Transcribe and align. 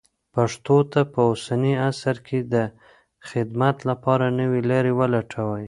پښتو 0.33 0.77
ته 0.91 0.99
په 1.13 1.19
اوسني 1.29 1.73
عصر 1.89 2.15
کې 2.27 2.39
د 2.53 2.55
خدمت 3.29 3.77
لپاره 3.89 4.25
نوې 4.39 4.61
لارې 4.69 4.91
ولټوئ. 4.99 5.59